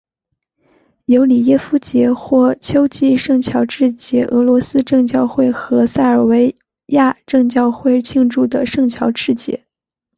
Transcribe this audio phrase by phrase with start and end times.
[1.05, 6.55] 尤里耶夫节或秋季圣乔治节俄罗斯正教会和塞尔维
[6.87, 9.63] 亚正教会庆祝的圣乔治节。